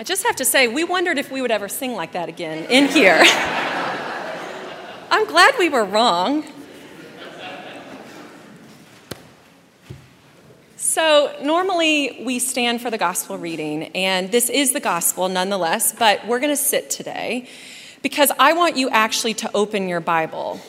[0.00, 2.70] I just have to say, we wondered if we would ever sing like that again
[2.70, 3.20] in here.
[5.10, 6.44] I'm glad we were wrong.
[10.76, 16.24] So, normally we stand for the gospel reading, and this is the gospel nonetheless, but
[16.28, 17.48] we're going to sit today
[18.00, 20.60] because I want you actually to open your Bible.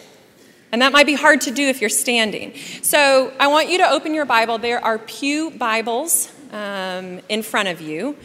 [0.72, 2.56] And that might be hard to do if you're standing.
[2.82, 4.58] So, I want you to open your Bible.
[4.58, 8.18] There are Pew Bibles um, in front of you.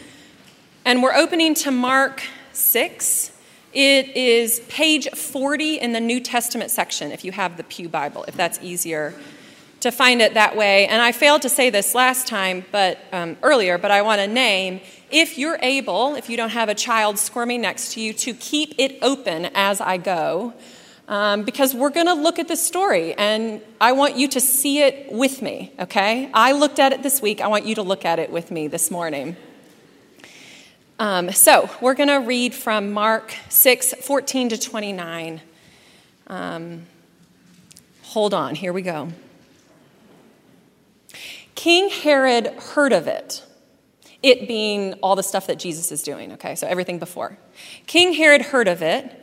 [0.87, 3.33] And we're opening to Mark 6.
[3.73, 8.27] It is page 40 in the New Testament section, if you have the Pew Bible,
[8.29, 9.15] if that's easier
[9.81, 10.87] to find it that way.
[10.87, 14.27] And I failed to say this last time, but um, earlier, but I want to
[14.27, 18.35] name if you're able, if you don't have a child squirming next to you, to
[18.35, 20.53] keep it open as I go.
[21.09, 24.81] Um, because we're going to look at this story and I want you to see
[24.81, 26.31] it with me, okay?
[26.35, 27.41] I looked at it this week.
[27.41, 29.37] I want you to look at it with me this morning.
[30.99, 35.41] Um, so we're going to read from Mark 6 14 to 29.
[36.29, 36.87] Um,
[38.03, 39.09] hold on, here we go.
[41.57, 43.43] King Herod heard of it,
[44.23, 47.39] it being all the stuff that Jesus is doing, okay, so everything before.
[47.87, 49.21] King Herod heard of it,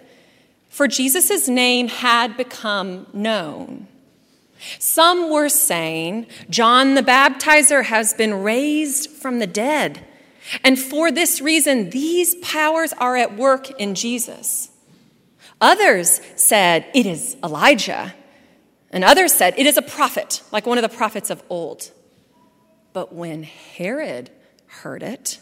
[0.68, 3.88] for Jesus' name had become known.
[4.78, 10.06] Some were saying, John the Baptizer has been raised from the dead.
[10.64, 14.70] And for this reason, these powers are at work in Jesus.
[15.60, 18.14] Others said, It is Elijah.
[18.90, 21.92] And others said, It is a prophet, like one of the prophets of old.
[22.94, 24.30] But when Herod
[24.68, 25.40] heard it,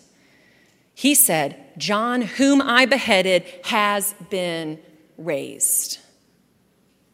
[0.93, 4.79] he said, John, whom I beheaded, has been
[5.17, 5.99] raised.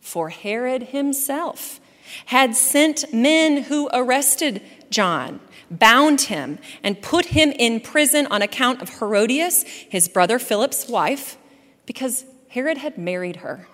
[0.02, 1.80] For Herod himself
[2.26, 5.40] had sent men who arrested John
[5.72, 11.38] bound him, and put him in prison on account of Herodias, his brother Philip's wife,
[11.86, 13.68] because Herod had married her.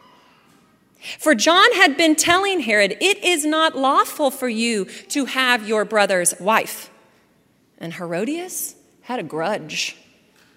[1.20, 5.84] For John had been telling Herod, It is not lawful for you to have your
[5.84, 6.92] brother's wife.
[7.80, 9.98] And Herodias had a grudge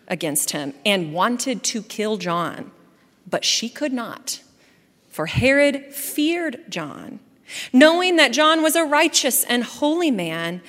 [0.06, 2.70] against him and wanted to kill John,
[3.28, 4.42] but she could not,
[5.08, 7.20] for Herod feared John,
[7.72, 10.60] knowing that John was a righteous and holy man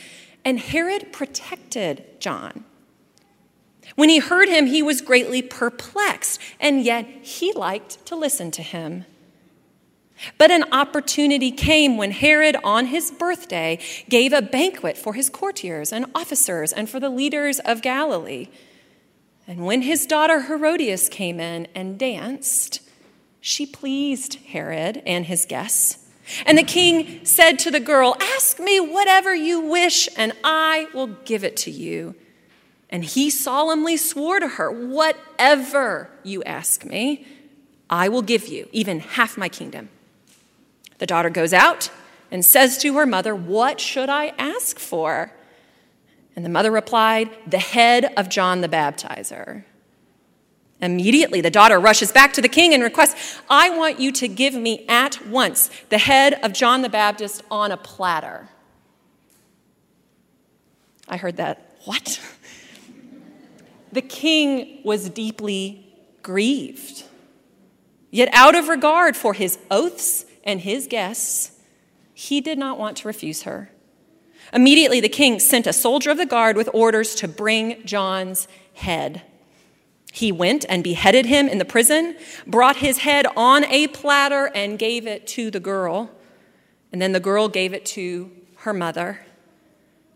[0.45, 2.63] and Herod protected John.
[3.95, 8.63] When he heard him, he was greatly perplexed, and yet he liked to listen to
[8.63, 9.05] him.
[10.37, 15.91] But an opportunity came when Herod, on his birthday, gave a banquet for his courtiers
[15.91, 18.47] and officers and for the leaders of Galilee.
[19.47, 22.81] And when his daughter Herodias came in and danced,
[23.41, 26.04] she pleased Herod and his guests.
[26.45, 31.07] And the king said to the girl, Ask me whatever you wish, and I will
[31.07, 32.15] give it to you.
[32.89, 37.25] And he solemnly swore to her, Whatever you ask me,
[37.89, 39.89] I will give you, even half my kingdom.
[40.97, 41.91] The daughter goes out
[42.31, 45.31] and says to her mother, What should I ask for?
[46.35, 49.63] And the mother replied, The head of John the Baptizer.
[50.81, 54.53] Immediately, the daughter rushes back to the king and requests, I want you to give
[54.53, 58.49] me at once the head of John the Baptist on a platter.
[61.07, 61.77] I heard that.
[61.85, 62.19] What?
[63.91, 65.87] The king was deeply
[66.21, 67.03] grieved.
[68.11, 71.51] Yet, out of regard for his oaths and his guests,
[72.13, 73.71] he did not want to refuse her.
[74.53, 79.21] Immediately, the king sent a soldier of the guard with orders to bring John's head.
[80.15, 82.15] He went and beheaded him in the prison,
[82.47, 86.09] brought his head on a platter, and gave it to the girl.
[86.93, 89.25] And then the girl gave it to her mother.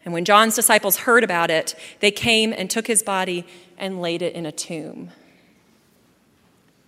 [0.06, 3.46] And when John's disciples heard about it, they came and took his body
[3.78, 5.10] and laid it in a tomb.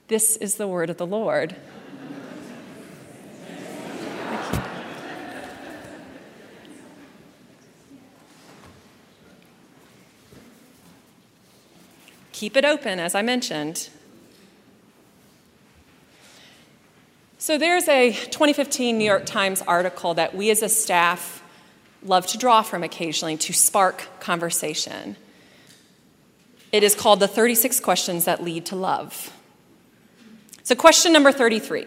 [0.07, 1.57] This is the word of the Lord.
[12.41, 13.87] Keep it open, as I mentioned.
[17.37, 21.43] So there's a 2015 New York Times article that we as a staff
[22.01, 25.17] love to draw from occasionally to spark conversation.
[26.71, 29.31] It is called The 36 Questions That Lead to Love.
[30.63, 31.85] So, question number 33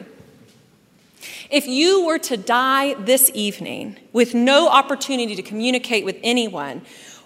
[1.51, 6.83] If you were to die this evening with no opportunity to communicate with anyone,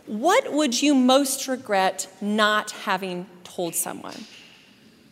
[0.09, 4.25] what would you most regret not having told someone?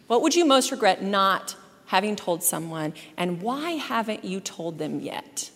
[0.06, 1.56] What would you most regret not
[1.87, 5.50] having told someone, and why haven't you told them yet?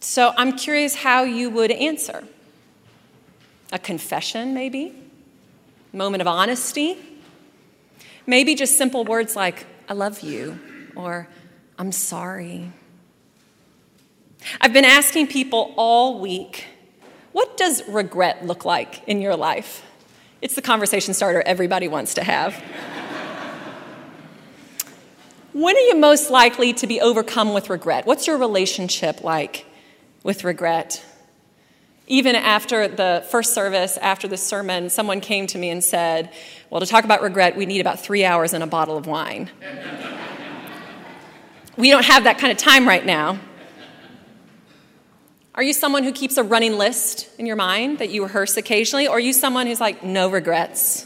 [0.00, 2.24] So I'm curious how you would answer.
[3.72, 4.94] A confession, maybe?
[5.92, 6.96] moment of honesty.
[8.26, 10.58] Maybe just simple words like, I love you,
[10.94, 11.28] or
[11.78, 12.70] I'm sorry.
[14.60, 16.66] I've been asking people all week,
[17.32, 19.84] what does regret look like in your life?
[20.40, 22.54] It's the conversation starter everybody wants to have.
[25.52, 28.06] when are you most likely to be overcome with regret?
[28.06, 29.66] What's your relationship like
[30.22, 31.04] with regret?
[32.06, 36.32] Even after the first service, after the sermon, someone came to me and said,
[36.70, 39.50] Well, to talk about regret, we need about three hours and a bottle of wine.
[41.76, 43.38] we don't have that kind of time right now.
[45.58, 49.08] Are you someone who keeps a running list in your mind that you rehearse occasionally?
[49.08, 51.04] Or are you someone who's like, no regrets?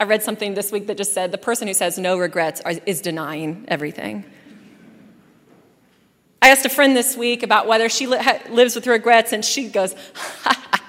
[0.00, 3.00] I read something this week that just said the person who says no regrets is
[3.00, 4.24] denying everything.
[6.42, 9.94] I asked a friend this week about whether she lives with regrets, and she goes,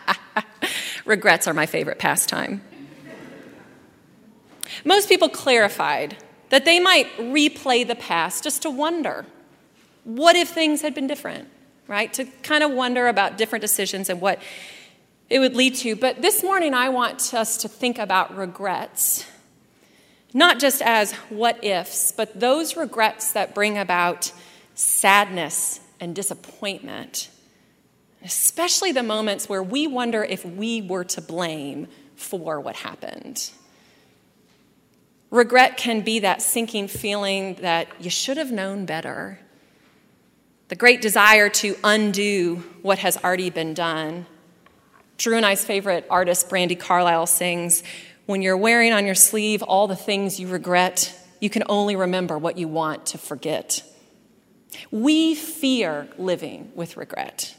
[1.06, 2.64] Regrets are my favorite pastime.
[4.84, 6.18] Most people clarified
[6.50, 9.28] that they might replay the past just to wonder
[10.04, 11.48] what if things had been different,
[11.92, 12.14] right?
[12.14, 14.42] To kind of wonder about different decisions and what
[15.30, 15.98] it would lead to.
[15.98, 19.28] But this morning, I want us to think about regrets,
[20.34, 24.32] not just as what ifs, but those regrets that bring about
[24.74, 27.30] sadness and disappointment,
[28.24, 33.52] especially the moments where we wonder if we were to blame for what happened.
[35.30, 39.40] Regret can be that sinking feeling that you should have known better,
[40.72, 44.26] the great desire to undo what has already been done.
[45.18, 47.84] Drew and I's favorite artist, Brandi Carlile, sings
[48.26, 52.38] When you're wearing on your sleeve all the things you regret, you can only remember
[52.38, 53.84] what you want to forget.
[54.92, 57.54] We fear living with regret.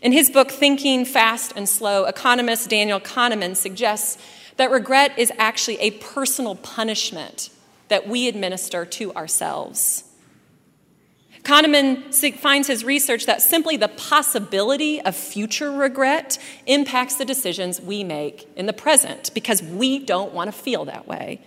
[0.00, 4.16] In his book, Thinking Fast and Slow, economist Daniel Kahneman suggests
[4.56, 7.50] that regret is actually a personal punishment
[7.88, 10.04] that we administer to ourselves.
[11.42, 18.04] Kahneman finds his research that simply the possibility of future regret impacts the decisions we
[18.04, 21.40] make in the present because we don't want to feel that way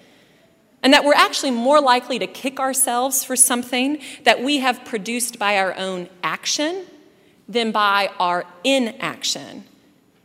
[0.83, 5.39] and that we're actually more likely to kick ourselves for something that we have produced
[5.39, 6.85] by our own action
[7.47, 9.63] than by our inaction.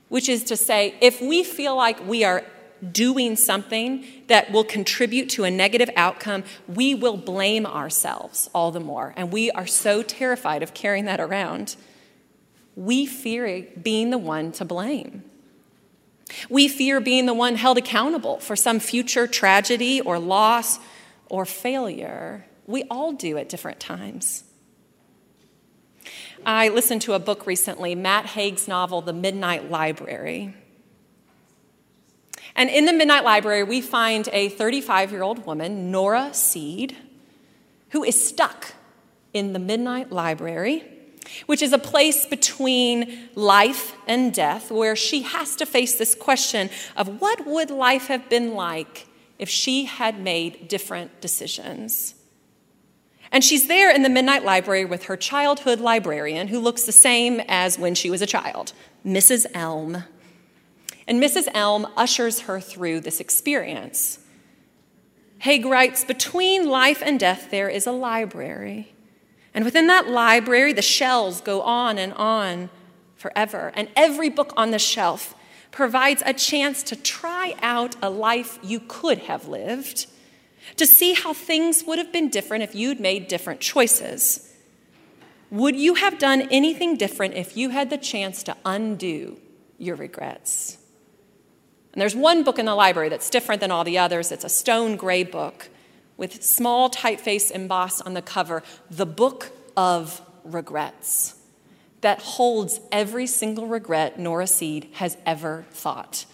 [0.08, 2.42] Which is to say, if we feel like we are
[2.92, 8.80] doing something that will contribute to a negative outcome, we will blame ourselves all the
[8.80, 9.14] more.
[9.16, 11.76] And we are so terrified of carrying that around.
[12.76, 15.24] We fear being the one to blame.
[16.48, 20.78] We fear being the one held accountable for some future tragedy or loss
[21.28, 22.46] or failure.
[22.66, 24.44] We all do at different times.
[26.46, 30.54] I listened to a book recently, Matt Haig's novel, The Midnight Library.
[32.58, 36.94] And in the Midnight Library, we find a 35 year old woman, Nora Seed,
[37.90, 38.74] who is stuck
[39.32, 40.84] in the Midnight Library
[41.46, 46.70] which is a place between life and death where she has to face this question
[46.96, 49.06] of what would life have been like
[49.38, 52.14] if she had made different decisions.
[53.30, 57.42] And she's there in the Midnight Library with her childhood librarian, who looks the same
[57.46, 58.72] as when she was a child,
[59.04, 59.46] Mrs.
[59.52, 60.04] Elm.
[61.08, 61.48] And Mrs.
[61.54, 64.18] Elm ushers her through this experience.
[65.38, 68.92] Haig writes Between life and death, there is a library.
[69.54, 72.68] And within that library, the shelves go on and on
[73.16, 73.72] forever.
[73.74, 75.34] And every book on the shelf
[75.70, 80.06] provides a chance to try out a life you could have lived,
[80.76, 84.54] to see how things would have been different if you'd made different choices.
[85.50, 89.38] Would you have done anything different if you had the chance to undo
[89.78, 90.77] your regrets?
[91.92, 94.30] And there's one book in the library that's different than all the others.
[94.30, 95.68] It's a stone gray book
[96.16, 101.36] with small typeface embossed on the cover, the book of regrets
[102.00, 106.26] that holds every single regret Nora Seed has ever thought.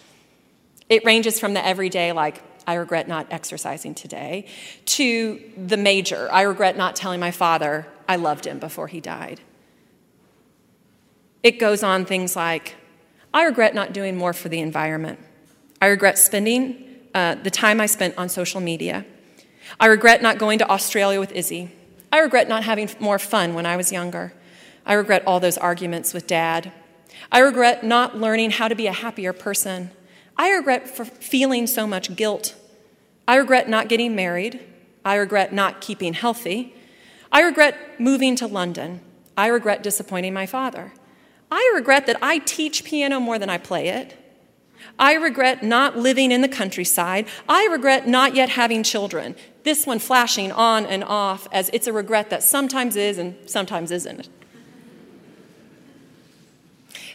[0.88, 4.46] It ranges from the everyday, like, I regret not exercising today,
[4.87, 9.40] to the major, I regret not telling my father I loved him before he died.
[11.42, 12.75] It goes on things like,
[13.32, 15.18] I regret not doing more for the environment.
[15.81, 19.04] I regret spending uh, the time I spent on social media.
[19.78, 21.71] I regret not going to Australia with Izzy.
[22.12, 24.33] I regret not having more fun when I was younger.
[24.87, 26.73] I regret all those arguments with dad.
[27.33, 29.90] I regret not learning how to be a happier person.
[30.37, 32.54] I regret for feeling so much guilt.
[33.26, 34.61] I regret not getting married.
[35.04, 36.75] I regret not keeping healthy.
[37.33, 39.00] I regret moving to London.
[39.37, 40.93] I regret disappointing my father.
[41.50, 44.16] I regret that I teach piano more than I play it.
[44.98, 47.26] I regret not living in the countryside.
[47.48, 49.34] I regret not yet having children.
[49.62, 53.90] This one flashing on and off as it's a regret that sometimes is and sometimes
[53.90, 54.28] isn't.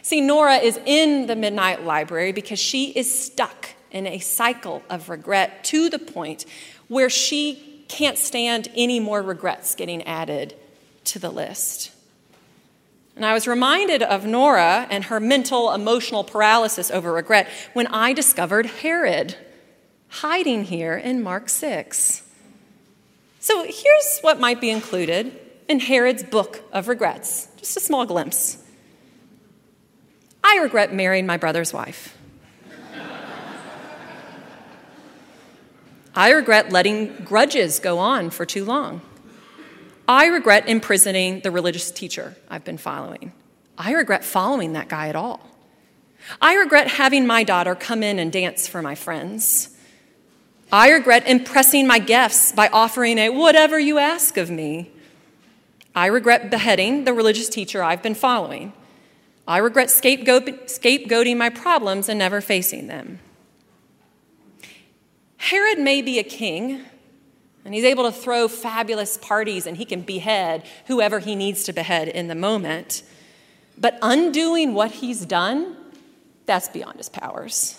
[0.02, 5.08] See, Nora is in the Midnight Library because she is stuck in a cycle of
[5.08, 6.44] regret to the point
[6.88, 10.54] where she can't stand any more regrets getting added
[11.04, 11.92] to the list.
[13.16, 18.12] And I was reminded of Nora and her mental, emotional paralysis over regret when I
[18.12, 19.36] discovered Herod
[20.08, 22.22] hiding here in Mark 6.
[23.38, 25.38] So here's what might be included
[25.68, 28.62] in Herod's book of regrets, just a small glimpse.
[30.42, 32.16] I regret marrying my brother's wife.
[36.14, 39.00] I regret letting grudges go on for too long.
[40.10, 43.32] I regret imprisoning the religious teacher I've been following.
[43.78, 45.38] I regret following that guy at all.
[46.42, 49.68] I regret having my daughter come in and dance for my friends.
[50.72, 54.90] I regret impressing my guests by offering a whatever you ask of me.
[55.94, 58.72] I regret beheading the religious teacher I've been following.
[59.46, 63.20] I regret scapegoat, scapegoating my problems and never facing them.
[65.36, 66.84] Herod may be a king,
[67.64, 71.72] and he's able to throw fabulous parties and he can behead whoever he needs to
[71.72, 73.02] behead in the moment.
[73.76, 75.76] But undoing what he's done,
[76.46, 77.78] that's beyond his powers.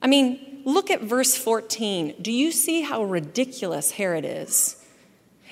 [0.00, 2.14] I mean, look at verse 14.
[2.20, 4.76] Do you see how ridiculous Herod is?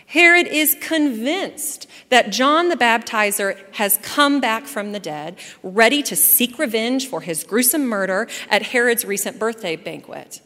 [0.07, 6.17] Herod is convinced that John the Baptizer has come back from the dead, ready to
[6.17, 10.41] seek revenge for his gruesome murder at Herod's recent birthday banquet.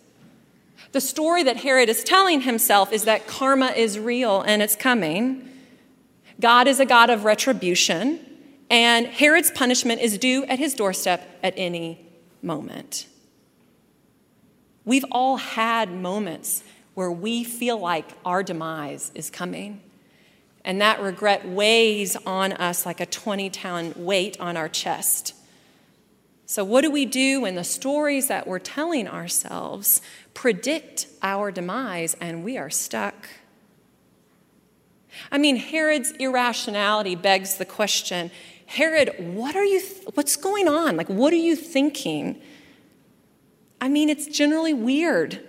[0.94, 5.50] The story that Herod is telling himself is that karma is real and it's coming.
[6.38, 8.20] God is a God of retribution,
[8.70, 12.06] and Herod's punishment is due at his doorstep at any
[12.42, 13.08] moment.
[14.84, 16.62] We've all had moments
[16.94, 19.82] where we feel like our demise is coming.
[20.64, 25.34] And that regret weighs on us like a 20 ton weight on our chest.
[26.46, 30.00] So, what do we do when the stories that we're telling ourselves
[30.34, 33.28] predict our demise and we are stuck?
[35.30, 38.30] I mean, Herod's irrationality begs the question
[38.66, 40.96] Herod, what are you, th- what's going on?
[40.96, 42.40] Like, what are you thinking?
[43.80, 45.40] I mean, it's generally weird.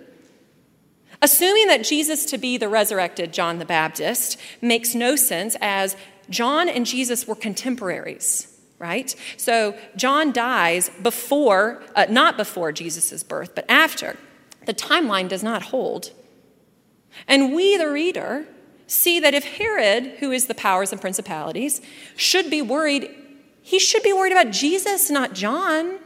[1.22, 5.96] Assuming that Jesus to be the resurrected John the Baptist makes no sense as
[6.28, 9.14] John and Jesus were contemporaries, right?
[9.38, 14.18] So John dies before, uh, not before Jesus' birth, but after.
[14.66, 16.12] The timeline does not hold.
[17.26, 18.46] And we, the reader,
[18.86, 21.80] see that if Herod, who is the powers and principalities,
[22.16, 23.08] should be worried,
[23.62, 25.98] he should be worried about Jesus, not John.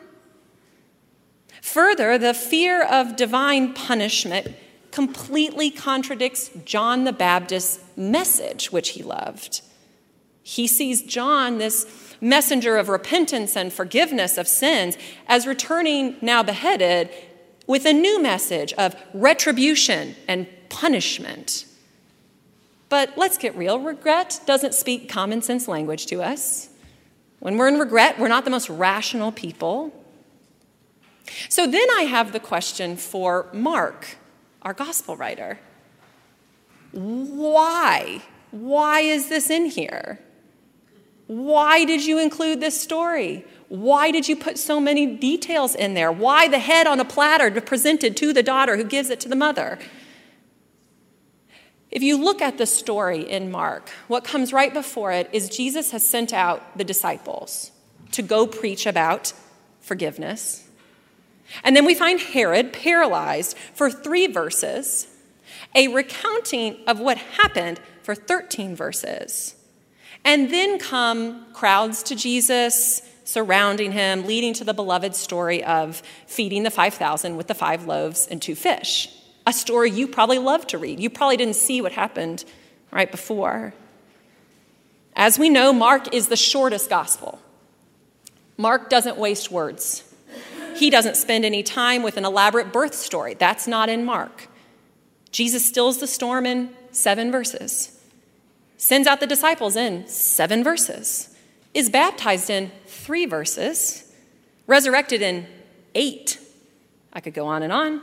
[1.63, 4.49] Further, the fear of divine punishment
[4.91, 9.63] completely contradicts John the Baptist's message, which he loved.
[10.43, 14.97] He sees John, this messenger of repentance and forgiveness of sins,
[15.29, 17.11] as returning now beheaded
[17.71, 21.65] with a new message of retribution and punishment.
[22.89, 26.69] But let's get real regret doesn't speak common sense language to us.
[27.39, 29.95] When we're in regret, we're not the most rational people.
[31.49, 34.17] So then I have the question for Mark
[34.63, 35.61] our gospel writer.
[36.91, 38.21] Why?
[38.51, 40.19] Why is this in here?
[41.29, 43.45] Why did you include this story?
[43.71, 46.11] Why did you put so many details in there?
[46.11, 49.37] Why the head on a platter presented to the daughter who gives it to the
[49.37, 49.79] mother?
[51.89, 55.93] If you look at the story in Mark, what comes right before it is Jesus
[55.93, 57.71] has sent out the disciples
[58.11, 59.33] to go preach about
[59.81, 60.69] forgiveness,
[61.63, 65.07] and then we find Herod paralyzed for three verses,
[65.77, 69.55] a recounting of what happened for 13 verses.
[70.25, 76.65] And then come crowds to Jesus, surrounding him, leading to the beloved story of feeding
[76.65, 79.09] the 5,000 with the five loaves and two fish.
[79.47, 81.01] A story you probably love to read.
[81.01, 82.45] You probably didn't see what happened
[82.91, 83.73] right before.
[85.15, 87.41] As we know, Mark is the shortest gospel.
[88.57, 90.05] Mark doesn't waste words.
[90.77, 93.35] He doesn't spend any time with an elaborate birth story.
[93.35, 94.49] That's not in Mark.
[95.31, 97.99] Jesus stills the storm in seven verses,
[98.77, 101.30] sends out the disciples in seven verses,
[101.75, 104.13] is baptized in three verses,
[104.67, 105.47] resurrected in
[105.95, 106.39] eight.
[107.13, 108.03] I could go on and on.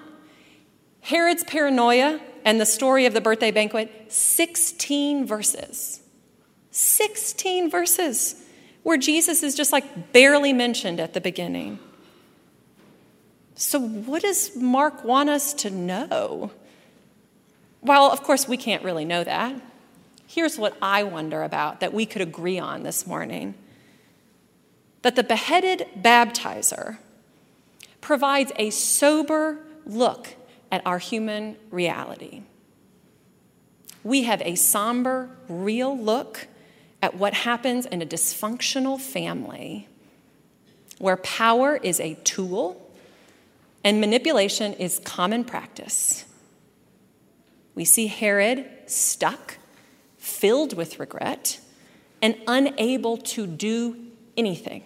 [1.02, 6.02] Herod's paranoia and the story of the birthday banquet, 16 verses.
[6.72, 8.44] 16 verses
[8.84, 11.80] where Jesus is just like barely mentioned at the beginning.
[13.56, 16.52] So, what does Mark want us to know?
[17.82, 19.60] Well, of course, we can't really know that.
[20.28, 23.56] Here's what I wonder about that we could agree on this morning
[25.02, 26.98] that the beheaded baptizer
[28.02, 30.36] provides a sober look
[30.72, 32.42] at our human reality.
[34.04, 36.48] We have a somber, real look
[37.02, 39.88] at what happens in a dysfunctional family
[40.98, 42.92] where power is a tool
[43.84, 46.26] and manipulation is common practice.
[47.76, 49.57] We see Herod stuck,
[50.28, 51.60] filled with regret,
[52.22, 53.96] and unable to do
[54.36, 54.84] anything.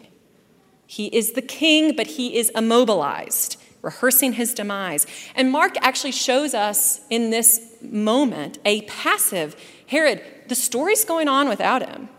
[0.85, 5.07] He is the king, but he is immobilized, rehearsing his demise.
[5.35, 9.55] And Mark actually shows us in this moment a passive
[9.87, 10.21] Herod.
[10.47, 12.09] The story's going on without him.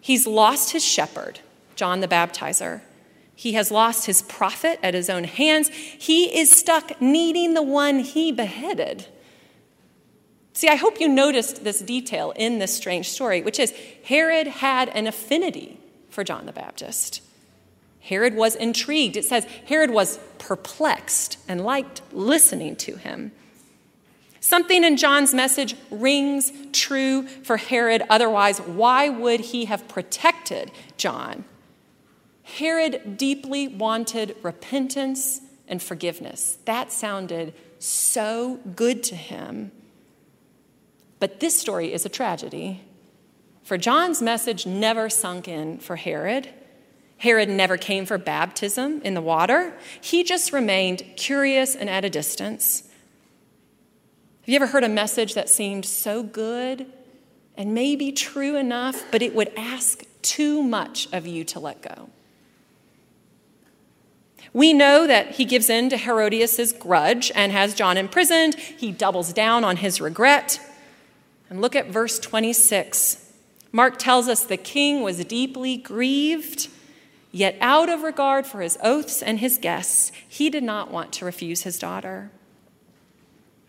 [0.00, 1.40] He's lost his shepherd,
[1.74, 2.82] John the Baptizer.
[3.34, 5.68] He has lost his prophet at his own hands.
[5.68, 9.06] He is stuck needing the one he beheaded.
[10.52, 13.72] See, I hope you noticed this detail in this strange story, which is
[14.04, 15.78] Herod had an affinity
[16.08, 17.22] for John the Baptist.
[18.00, 19.16] Herod was intrigued.
[19.16, 23.32] It says Herod was perplexed and liked listening to him.
[24.40, 31.44] Something in John's message rings true for Herod, otherwise, why would he have protected John?
[32.42, 36.58] Herod deeply wanted repentance and forgiveness.
[36.64, 39.72] That sounded so good to him.
[41.20, 42.80] But this story is a tragedy.
[43.62, 46.48] For John's message never sunk in for Herod.
[47.18, 49.74] Herod never came for baptism in the water.
[50.00, 52.88] He just remained curious and at a distance.
[54.40, 56.86] Have you ever heard a message that seemed so good
[57.56, 62.08] and maybe true enough, but it would ask too much of you to let go?
[64.54, 68.54] We know that he gives in to Herodias' grudge and has John imprisoned.
[68.54, 70.58] He doubles down on his regret.
[71.50, 73.26] And look at verse 26.
[73.72, 76.68] Mark tells us the king was deeply grieved,
[77.32, 81.24] yet out of regard for his oaths and his guests, he did not want to
[81.24, 82.30] refuse his daughter.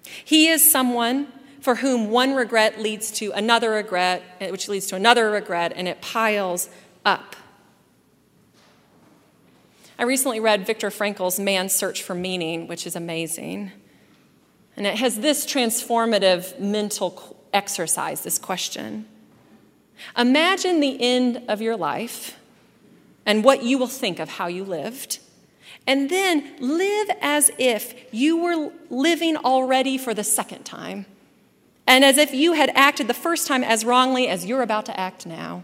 [0.03, 1.27] He is someone
[1.59, 6.01] for whom one regret leads to another regret, which leads to another regret, and it
[6.01, 6.69] piles
[7.05, 7.35] up.
[9.99, 13.71] I recently read Viktor Frankl's Man's Search for Meaning, which is amazing.
[14.75, 19.05] And it has this transformative mental exercise, this question.
[20.17, 22.37] Imagine the end of your life
[23.25, 25.19] and what you will think of how you lived.
[25.87, 31.05] And then live as if you were living already for the second time,
[31.87, 34.99] and as if you had acted the first time as wrongly as you're about to
[34.99, 35.63] act now.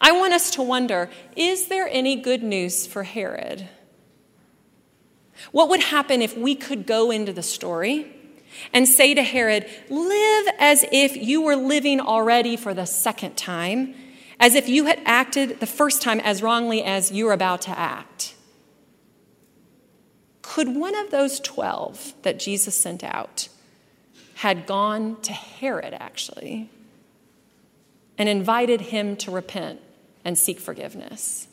[0.00, 3.68] I want us to wonder is there any good news for Herod?
[5.52, 8.17] What would happen if we could go into the story
[8.72, 13.94] and say to Herod, Live as if you were living already for the second time,
[14.40, 18.34] as if you had acted the first time as wrongly as you're about to act?
[20.42, 23.48] Could one of those 12 that Jesus sent out
[24.36, 26.70] had gone to Herod actually
[28.16, 29.80] and invited him to repent
[30.24, 31.48] and seek forgiveness?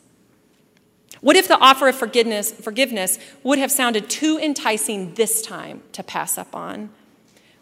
[1.20, 6.02] What if the offer of forgiveness, forgiveness would have sounded too enticing this time to
[6.02, 6.90] pass up on?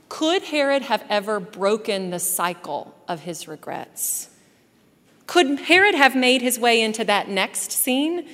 [0.09, 4.29] Could Herod have ever broken the cycle of his regrets?
[5.27, 8.29] Could Herod have made his way into that next scene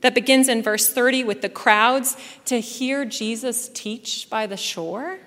[0.00, 5.18] that begins in verse 30 with the crowds to hear Jesus teach by the shore?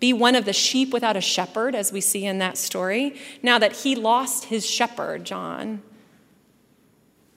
[0.00, 3.58] Be one of the sheep without a shepherd, as we see in that story, now
[3.58, 5.82] that he lost his shepherd, John.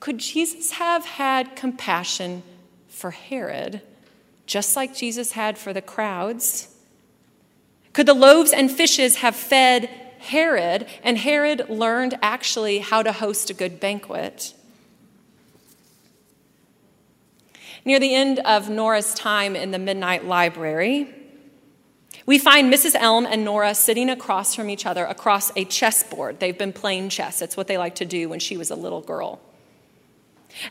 [0.06, 2.44] Could Jesus have had compassion
[2.88, 3.82] for Herod,
[4.46, 6.68] just like Jesus had for the crowds?
[7.92, 9.90] Could the loaves and fishes have fed
[10.20, 14.54] Herod, and Herod learned actually how to host a good banquet?
[17.84, 21.12] Near the end of Nora's time in the Midnight Library,
[22.28, 22.94] we find Mrs.
[22.94, 26.40] Elm and Nora sitting across from each other across a chessboard.
[26.40, 27.42] They've been playing chess.
[27.42, 29.42] It's what they like to do when she was a little girl.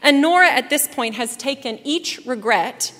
[0.02, 2.92] And Nora, at this point, has taken each regret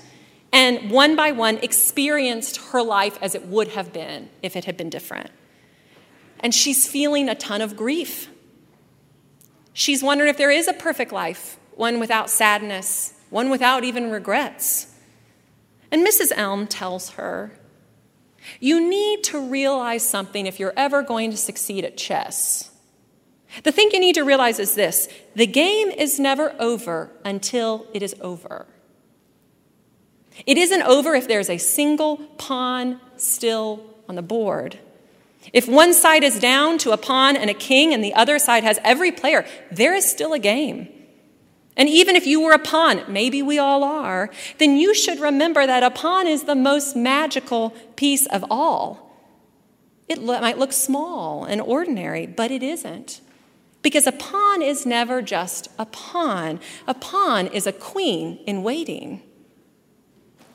[0.55, 4.77] and one by one experienced her life as it would have been if it had
[4.77, 5.31] been different.
[6.39, 8.29] And she's feeling a ton of grief.
[9.73, 14.95] She's wondering if there is a perfect life, one without sadness, one without even regrets.
[15.91, 16.31] And Mrs.
[16.37, 17.59] Elm tells her,
[18.61, 22.71] You need to realize something if you're ever going to succeed at chess.
[23.63, 28.03] The thing you need to realize is this the game is never over until it
[28.03, 28.67] is over.
[30.47, 34.79] It isn't over if there's a single pawn still on the board.
[35.53, 38.65] If one side is down to a pawn and a king and the other side
[38.65, 40.89] has every player, there is still a game.
[41.77, 45.67] And even if you were a pawn, maybe we all are, then you should remember
[45.67, 49.13] that a pawn is the most magical piece of all.
[50.09, 53.21] It might look small and ordinary, but it isn't.
[53.85, 59.23] Because a pawn is never just a pawn, a pawn is a queen in waiting.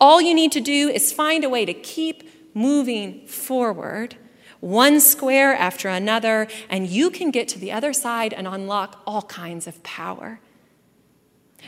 [0.02, 4.16] All you need to do is find a way to keep moving forward,
[4.62, 9.22] one square after another, and you can get to the other side and unlock all
[9.22, 10.40] kinds of power.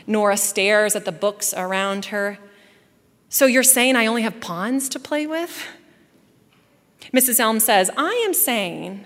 [0.04, 2.38] Nora stares at the books around her.
[3.28, 5.64] So you're saying I only have pawns to play with?
[7.14, 7.38] Mrs.
[7.38, 9.04] Elm says, I am saying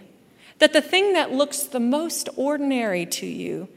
[0.59, 3.69] that the thing that looks the most ordinary to you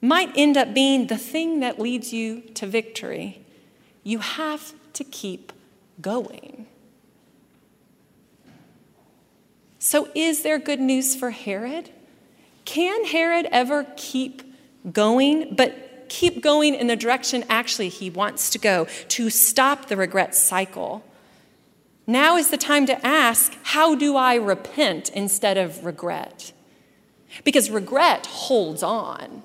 [0.00, 3.40] might end up being the thing that leads you to victory.
[4.02, 5.52] You have to keep
[6.00, 6.66] going.
[9.78, 11.90] So, is there good news for Herod?
[12.64, 14.42] Can Herod ever keep
[14.90, 19.96] going, but keep going in the direction actually he wants to go to stop the
[19.96, 21.04] regret cycle?
[22.06, 26.52] Now is the time to ask, how do I repent instead of regret?
[27.44, 29.42] Because regret holds on,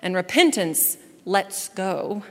[0.00, 2.22] and repentance lets go.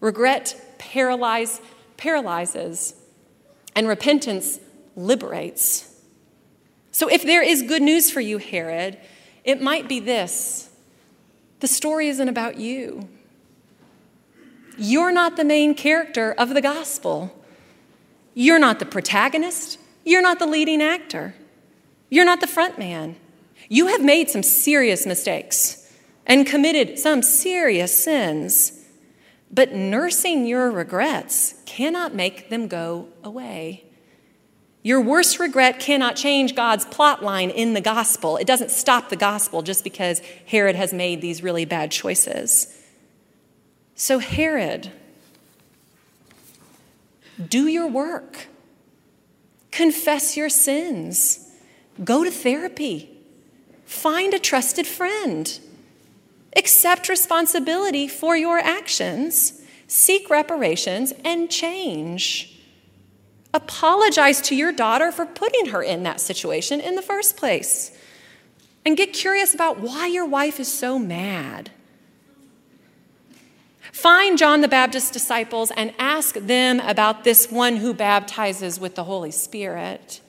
[0.00, 1.60] Regret paralyze,
[1.96, 2.94] paralyzes,
[3.74, 4.58] and repentance
[4.96, 5.90] liberates.
[6.90, 8.98] So, if there is good news for you, Herod,
[9.44, 10.68] it might be this
[11.60, 13.08] the story isn't about you.
[14.76, 17.43] You're not the main character of the gospel.
[18.34, 19.78] You're not the protagonist.
[20.04, 21.34] You're not the leading actor.
[22.10, 23.16] You're not the front man.
[23.68, 25.92] You have made some serious mistakes
[26.26, 28.84] and committed some serious sins.
[29.50, 33.84] But nursing your regrets cannot make them go away.
[34.82, 38.36] Your worst regret cannot change God's plot line in the gospel.
[38.36, 42.82] It doesn't stop the gospel just because Herod has made these really bad choices.
[43.94, 44.90] So, Herod,
[47.48, 48.48] do your work,
[49.70, 51.50] confess your sins,
[52.02, 53.10] go to therapy,
[53.84, 55.58] find a trusted friend.
[56.56, 62.60] Accept responsibility for your actions, seek reparations, and change.
[63.52, 67.96] Apologize to your daughter for putting her in that situation in the first place.
[68.84, 71.70] And get curious about why your wife is so mad.
[73.92, 79.04] Find John the Baptist's disciples and ask them about this one who baptizes with the
[79.04, 80.20] Holy Spirit.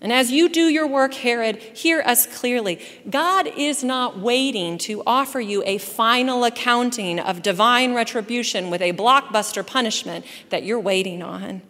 [0.00, 2.78] And as you do your work, Herod, hear us clearly.
[3.08, 8.92] God is not waiting to offer you a final accounting of divine retribution with a
[8.92, 11.62] blockbuster punishment that you're waiting on.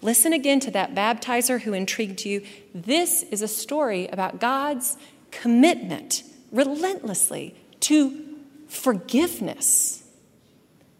[0.00, 2.42] Listen again to that baptizer who intrigued you.
[2.74, 4.96] This is a story about God's
[5.30, 8.23] commitment relentlessly to
[8.68, 10.04] forgiveness.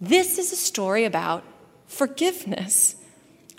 [0.00, 1.44] This is a story about
[1.86, 2.96] forgiveness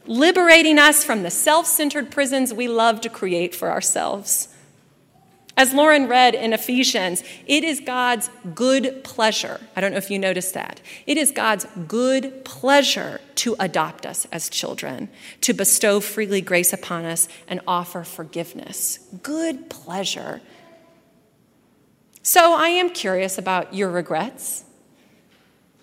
[0.07, 4.49] liberating us from the self centered prisons we love to create for ourselves.
[5.57, 9.61] As Lauren read in Ephesians, it is God's good pleasure.
[9.73, 10.81] I don't know if you noticed that.
[11.07, 15.07] It is God's good pleasure to adopt us as children,
[15.41, 18.99] to bestow freely grace upon us and offer forgiveness.
[19.23, 20.41] Good pleasure.
[22.25, 24.63] So I am curious about your regrets.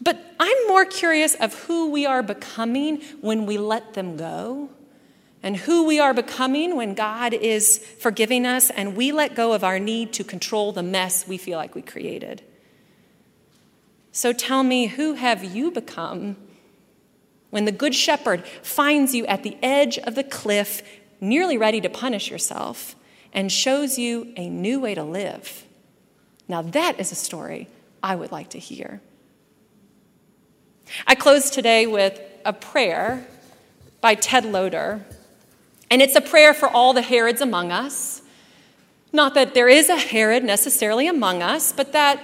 [0.00, 4.68] But I'm more curious of who we are becoming when we let them go,
[5.40, 9.62] and who we are becoming when God is forgiving us and we let go of
[9.62, 12.42] our need to control the mess we feel like we created.
[14.10, 16.36] So tell me, who have you become
[17.50, 20.82] when the Good Shepherd finds you at the edge of the cliff,
[21.20, 22.96] nearly ready to punish yourself,
[23.32, 25.66] and shows you a new way to live?
[26.52, 27.66] Now, that is a story
[28.02, 29.00] I would like to hear.
[31.06, 33.26] I close today with a prayer
[34.02, 35.02] by Ted Loder,
[35.90, 38.20] and it's a prayer for all the Herods among us.
[39.14, 42.22] Not that there is a Herod necessarily among us, but that,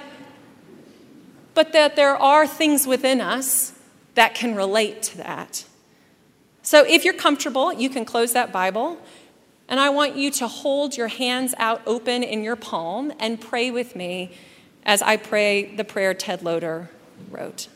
[1.54, 3.72] but that there are things within us
[4.14, 5.64] that can relate to that.
[6.60, 8.98] So if you're comfortable, you can close that Bible.
[9.68, 13.70] And I want you to hold your hands out open in your palm and pray
[13.70, 14.32] with me
[14.84, 16.88] as I pray the prayer Ted Loder
[17.30, 17.68] wrote.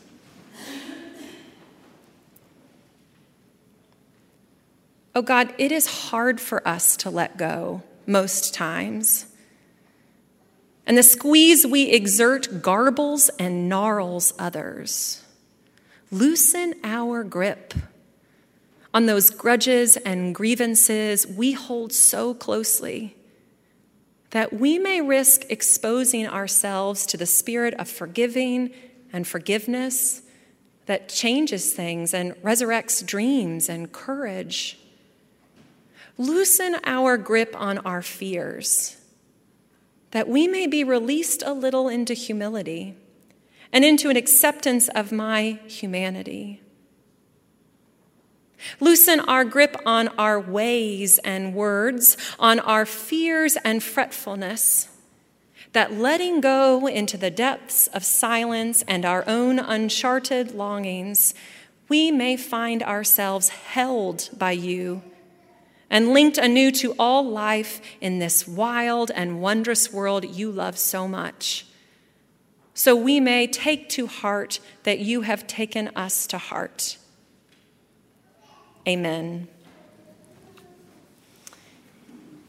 [5.15, 9.27] Oh God, it is hard for us to let go most times.
[10.87, 15.23] And the squeeze we exert garbles and gnarls others.
[16.13, 17.73] loosen our grip
[18.93, 23.15] on those grudges and grievances we hold so closely
[24.33, 28.73] that we may risk exposing ourselves to the spirit of forgiving
[29.13, 30.23] and forgiveness
[30.87, 34.79] that changes things and resurrects dreams and courage.
[36.17, 38.97] Loosen our grip on our fears,
[40.11, 42.95] that we may be released a little into humility
[43.71, 46.62] and into an acceptance of my humanity.
[48.79, 54.89] Loosen our grip on our ways and words, on our fears and fretfulness,
[55.73, 61.33] that letting go into the depths of silence and our own uncharted longings,
[61.89, 65.01] we may find ourselves held by you
[65.89, 71.07] and linked anew to all life in this wild and wondrous world you love so
[71.07, 71.67] much.
[72.73, 76.97] So we may take to heart that you have taken us to heart.
[78.87, 79.47] Amen.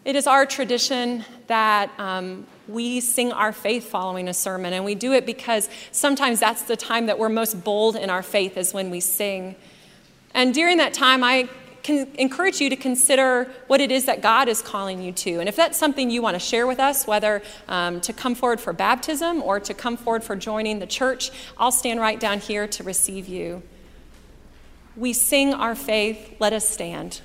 [0.04, 4.94] It is our tradition that um, we sing our faith following a sermon, and we
[4.94, 8.74] do it because sometimes that's the time that we're most bold in our faith, is
[8.74, 9.54] when we sing.
[10.34, 11.48] And during that time, I
[11.84, 15.38] can encourage you to consider what it is that God is calling you to.
[15.38, 18.60] And if that's something you want to share with us, whether um, to come forward
[18.60, 22.66] for baptism or to come forward for joining the church, I'll stand right down here
[22.66, 23.62] to receive you.
[24.96, 26.37] We sing our faith.
[26.38, 27.20] Let us stand.